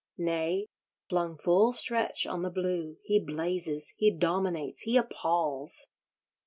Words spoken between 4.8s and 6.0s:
he appals!